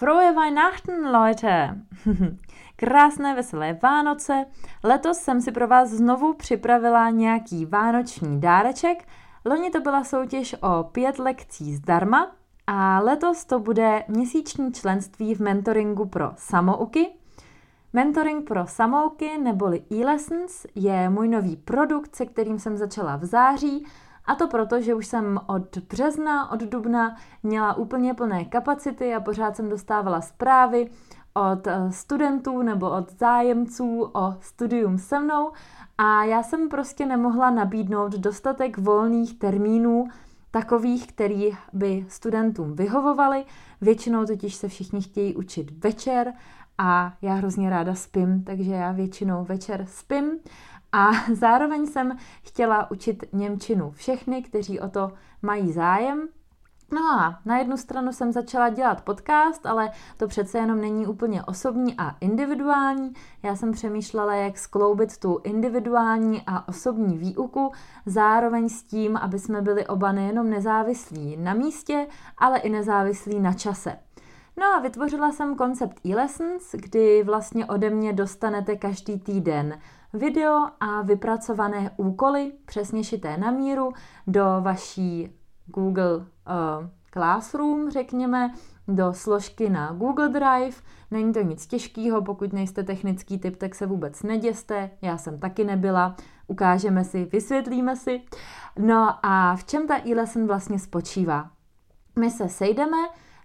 [0.00, 1.78] Frohe Weihnachten, Leute!
[2.76, 4.44] Krásné veselé Vánoce.
[4.84, 9.08] Letos jsem si pro vás znovu připravila nějaký vánoční dáreček.
[9.44, 12.32] Loni to byla soutěž o pět lekcí zdarma
[12.66, 17.06] a letos to bude měsíční členství v mentoringu pro samouky.
[17.92, 23.86] Mentoring pro samouky neboli e-lessons je můj nový produkt, se kterým jsem začala v září
[24.30, 29.20] a to proto, že už jsem od března, od dubna měla úplně plné kapacity a
[29.20, 30.90] pořád jsem dostávala zprávy
[31.34, 35.52] od eh, studentů nebo od zájemců o studium se mnou
[35.98, 40.08] a já jsem prostě nemohla nabídnout dostatek volných termínů,
[40.50, 43.44] takových, který by studentům vyhovovaly.
[43.80, 46.32] Většinou totiž se všichni chtějí učit večer
[46.78, 50.38] a já hrozně ráda spím, takže já většinou večer spím
[50.92, 56.28] a zároveň jsem chtěla učit Němčinu všechny, kteří o to mají zájem.
[56.92, 61.42] No a na jednu stranu jsem začala dělat podcast, ale to přece jenom není úplně
[61.42, 63.12] osobní a individuální.
[63.42, 67.72] Já jsem přemýšlela, jak skloubit tu individuální a osobní výuku,
[68.06, 72.06] zároveň s tím, aby jsme byli oba nejenom nezávislí na místě,
[72.38, 73.96] ale i nezávislí na čase.
[74.56, 79.78] No a vytvořila jsem koncept e-lessons, kdy vlastně ode mě dostanete každý týden
[80.12, 83.92] video a vypracované úkoly, přesně šité na míru,
[84.26, 86.24] do vaší Google uh,
[87.12, 88.54] Classroom, řekněme,
[88.88, 90.76] do složky na Google Drive.
[91.10, 94.90] Není to nic těžkého, pokud nejste technický typ, tak se vůbec neděste.
[95.02, 96.16] Já jsem taky nebyla.
[96.46, 98.22] Ukážeme si, vysvětlíme si.
[98.78, 101.50] No a v čem ta e-lesson vlastně spočívá?
[102.18, 102.96] My se sejdeme,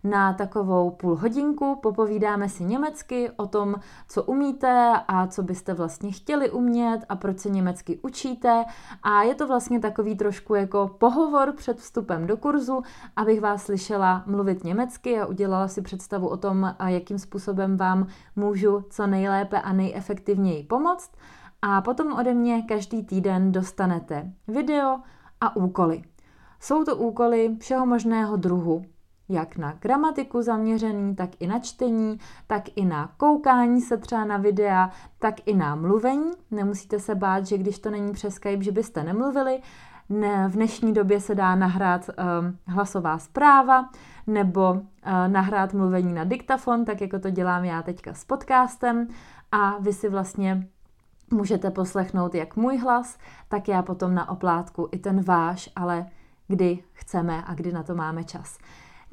[0.05, 3.75] na takovou půl hodinku, popovídáme si německy o tom,
[4.07, 8.65] co umíte a co byste vlastně chtěli umět a proč se německy učíte
[9.03, 12.81] a je to vlastně takový trošku jako pohovor před vstupem do kurzu,
[13.15, 18.83] abych vás slyšela mluvit německy a udělala si představu o tom, jakým způsobem vám můžu
[18.89, 21.11] co nejlépe a nejefektivněji pomoct.
[21.61, 24.99] A potom ode mě každý týden dostanete video
[25.41, 26.03] a úkoly.
[26.59, 28.85] Jsou to úkoly všeho možného druhu
[29.29, 34.37] jak na gramatiku zaměřený, tak i na čtení, tak i na koukání se třeba na
[34.37, 36.31] videa, tak i na mluvení.
[36.51, 39.61] Nemusíte se bát, že když to není přes Skype, že byste nemluvili.
[40.09, 43.89] Ne, v dnešní době se dá nahrát um, hlasová zpráva
[44.27, 44.81] nebo uh,
[45.27, 49.07] nahrát mluvení na diktafon, tak jako to dělám já teďka s podcastem
[49.51, 50.67] a vy si vlastně
[51.31, 56.05] můžete poslechnout jak můj hlas, tak já potom na oplátku i ten váš, ale
[56.47, 58.57] kdy chceme a kdy na to máme čas.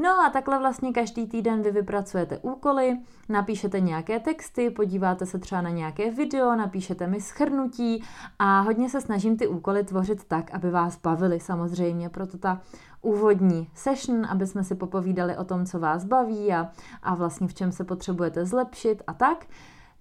[0.03, 2.99] No a takhle vlastně každý týden vy vypracujete úkoly,
[3.29, 8.05] napíšete nějaké texty, podíváte se třeba na nějaké video, napíšete mi schrnutí
[8.39, 12.61] a hodně se snažím ty úkoly tvořit tak, aby vás bavili samozřejmě, proto ta
[13.03, 16.69] úvodní session, aby jsme si popovídali o tom, co vás baví a,
[17.03, 19.47] a vlastně v čem se potřebujete zlepšit a tak.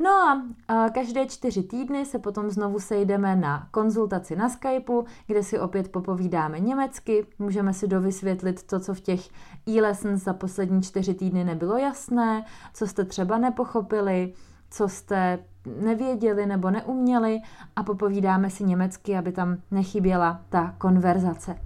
[0.03, 5.59] No a, každé čtyři týdny se potom znovu sejdeme na konzultaci na Skypeu, kde si
[5.59, 9.29] opět popovídáme německy, můžeme si dovysvětlit to, co v těch
[9.69, 14.34] e-lessons za poslední čtyři týdny nebylo jasné, co jste třeba nepochopili,
[14.69, 15.40] co jste
[15.81, 17.40] nevěděli nebo neuměli
[17.75, 21.57] a popovídáme si německy, aby tam nechyběla ta konverzace.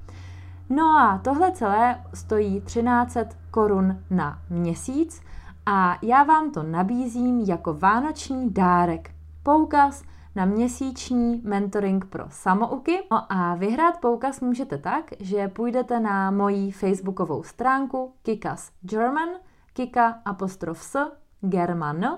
[0.69, 3.17] No a tohle celé stojí 13
[3.51, 5.21] korun na měsíc
[5.65, 9.11] a já vám to nabízím jako vánoční dárek.
[9.43, 10.03] Poukaz
[10.35, 13.03] na měsíční mentoring pro samouky.
[13.11, 19.29] No a vyhrát poukaz můžete tak, že půjdete na moji facebookovou stránku Kikas German,
[19.73, 21.11] Kika apostrof s
[21.41, 22.17] German.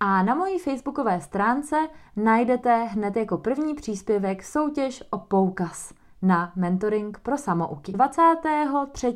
[0.00, 7.18] A na mojí facebookové stránce najdete hned jako první příspěvek soutěž o poukaz na mentoring
[7.18, 7.92] pro samouky.
[7.92, 9.14] 23.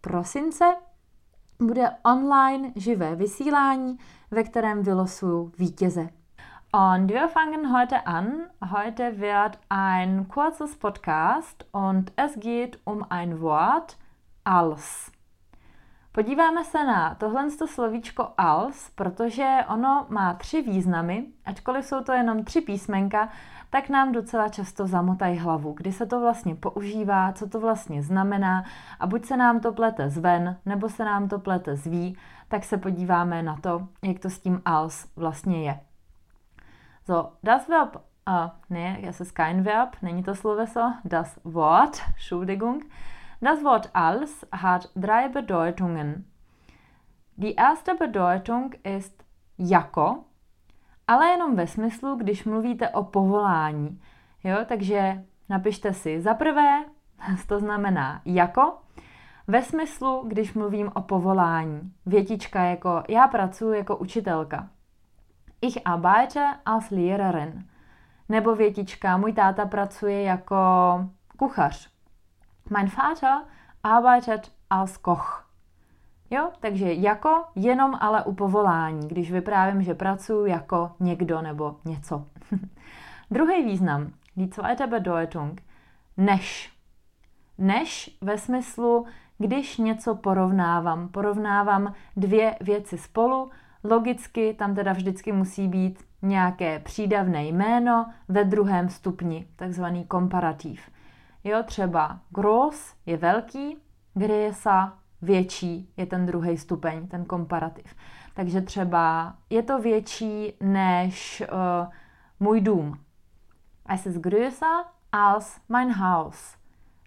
[0.00, 0.64] prosince
[1.60, 3.98] bude online živé vysílání,
[4.30, 6.08] ve kterém vylosuju vítěze.
[6.72, 8.26] Und wir fangen heute an.
[8.60, 13.96] Heute wird ein kurzes Podcast und es geht um ein Wort
[14.44, 15.15] als.
[16.16, 22.44] Podíváme se na tohle slovíčko als, protože ono má tři významy, ačkoliv jsou to jenom
[22.44, 23.28] tři písmenka,
[23.70, 28.64] tak nám docela často zamotají hlavu, kdy se to vlastně používá, co to vlastně znamená
[29.00, 32.18] a buď se nám to plete zven, nebo se nám to plete zví,
[32.48, 35.80] tak se podíváme na to, jak to s tím als vlastně je.
[37.06, 37.96] So, das Verb,
[38.28, 42.84] äh, nee, es ist kein Verb, není to sloveso, das Wort, Entschuldigung.
[43.42, 46.24] Das Wort als hat drei Bedeutungen.
[47.36, 49.24] Die erste Bedeutung ist
[49.58, 50.24] jako,
[51.06, 54.00] ale jenom ve smyslu, když mluvíte o povolání.
[54.44, 56.84] Jo, takže napište si za prvé,
[57.46, 58.78] to znamená jako,
[59.46, 61.92] ve smyslu, když mluvím o povolání.
[62.06, 64.68] Větička jako já pracuji jako učitelka.
[65.60, 67.68] Ich arbeite als Lehrerin.
[68.28, 70.56] Nebo větička můj táta pracuje jako
[71.36, 71.95] kuchař.
[72.70, 73.38] Mein Vater
[73.82, 75.46] arbeitet als Koch.
[76.30, 82.26] Jo, takže jako jenom ale u povolání, když vyprávím, že pracuji jako někdo nebo něco.
[83.30, 85.62] Druhý význam, die zweite Bedeutung,
[86.16, 86.72] než.
[87.58, 89.06] Než ve smyslu,
[89.38, 91.08] když něco porovnávám.
[91.08, 93.50] Porovnávám dvě věci spolu,
[93.84, 100.90] logicky tam teda vždycky musí být nějaké přídavné jméno ve druhém stupni, takzvaný komparativ.
[101.46, 103.78] Jo, třeba gross je velký,
[104.14, 107.96] gresa větší je ten druhý stupeň, ten komparativ.
[108.34, 111.92] Takže třeba je to větší než uh,
[112.40, 113.00] můj dům.
[113.88, 116.56] Es ist größer als mein Haus.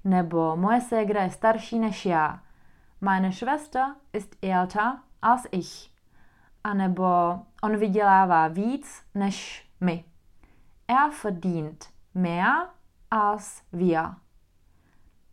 [0.04, 2.40] Nebo moje ségra je starší než já.
[3.02, 5.92] Meine Schwester ist älter als ich.
[6.64, 10.04] A nebo on vydělává víc než my.
[10.88, 12.54] Er verdient mehr
[13.12, 14.16] als wir.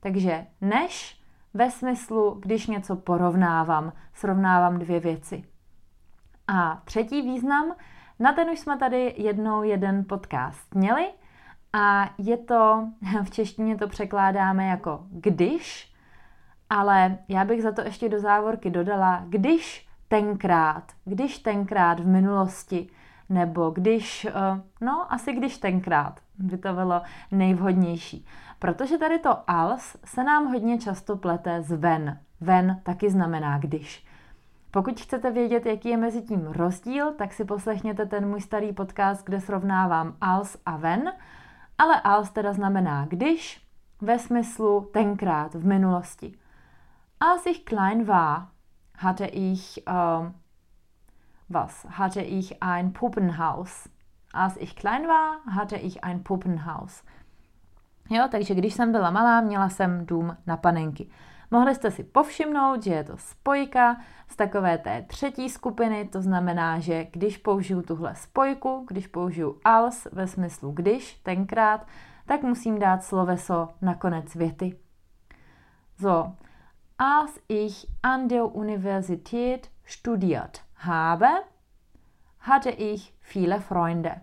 [0.06, 1.20] Takže než
[1.55, 5.44] ve smyslu, když něco porovnávám, srovnávám dvě věci.
[6.49, 7.75] A třetí význam,
[8.19, 11.06] na ten už jsme tady jednou jeden podcast měli
[11.73, 12.88] a je to,
[13.25, 15.94] v češtině to překládáme jako když,
[16.70, 22.88] ale já bych za to ještě do závorky dodala, když tenkrát, když tenkrát v minulosti,
[23.29, 24.32] nebo když, eh,
[24.81, 28.27] no asi když tenkrát bylo nejvhodnější.
[28.59, 32.19] Protože tady to als se nám hodně často plete z ven.
[32.41, 34.06] Ven taky znamená když.
[34.71, 39.25] Pokud chcete vědět, jaký je mezi tím rozdíl, tak si poslechněte ten můj starý podcast,
[39.25, 41.12] kde srovnávám als a ven.
[41.79, 43.67] Ale als teda znamená když,
[44.00, 46.38] ve smyslu tenkrát, v minulosti.
[47.21, 48.49] Als ich klein war,
[48.99, 50.33] hatte ich, uh,
[51.49, 53.88] was, hatte ich ein Puppenhaus.
[54.37, 57.03] Als ich klein war, hatte ich ein Puppenhaus.
[58.11, 61.11] Jo, takže když jsem byla malá, měla jsem dům na panenky.
[61.50, 66.79] Mohli jste si povšimnout, že je to spojka z takové té třetí skupiny, to znamená,
[66.79, 71.87] že když použiju tuhle spojku, když použiju als ve smyslu když, tenkrát,
[72.27, 74.79] tak musím dát sloveso na konec věty.
[76.00, 76.33] So,
[76.99, 81.29] als ich an der Universität studiert habe,
[82.46, 84.20] hatte ich viele Freunde.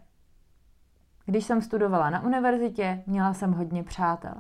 [1.25, 4.33] Když jsem studovala na univerzitě, měla jsem hodně přátel.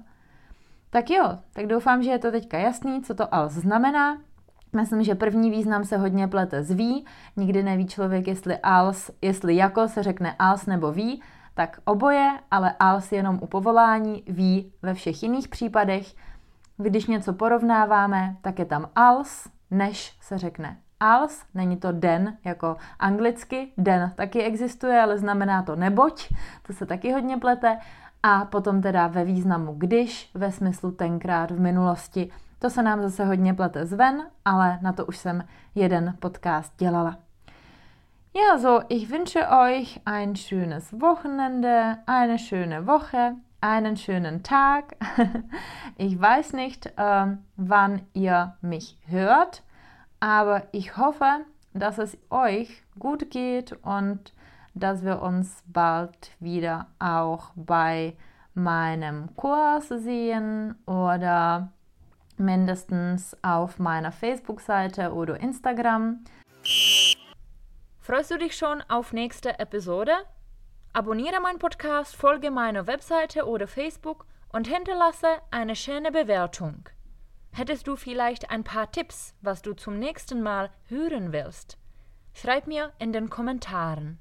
[0.89, 4.17] Tak jo, tak doufám, že je to teďka jasný, co to als znamená.
[4.75, 7.05] Myslím, že první význam se hodně plete z ví.
[7.35, 11.21] Nikdy neví člověk, jestli als, jestli jako se řekne als nebo ví,
[11.53, 16.15] tak oboje, ale als jenom u povolání, ví ve všech jiných případech.
[16.77, 22.77] Když něco porovnáváme, tak je tam als, než se řekne als, není to den jako
[22.99, 26.33] anglicky, den taky existuje, ale znamená to neboť,
[26.67, 27.77] to se taky hodně plete.
[28.23, 32.31] A potom teda ve významu když, ve smyslu tenkrát v minulosti.
[32.59, 35.43] To se nám zase hodně plete zven, ale na to už jsem
[35.75, 37.17] jeden podcast dělala.
[38.35, 44.95] Ja, so, ich wünsche euch ein schönes Wochenende, eine schöne Woche, einen schönen Tag.
[45.97, 49.61] ich weiß nicht, äh, wann ihr mich hört.
[50.23, 54.31] Aber ich hoffe, dass es euch gut geht und
[54.73, 58.15] dass wir uns bald wieder auch bei
[58.53, 61.73] meinem Kurs sehen oder
[62.37, 66.23] mindestens auf meiner Facebook-Seite oder Instagram.
[67.99, 70.13] Freust du dich schon auf nächste Episode?
[70.93, 76.87] Abonniere meinen Podcast, folge meiner Webseite oder Facebook und hinterlasse eine schöne Bewertung.
[77.55, 81.77] Hättest du vielleicht ein paar Tipps, was du zum nächsten Mal hören willst?
[82.33, 84.17] Schreib mir in den Kommentaren.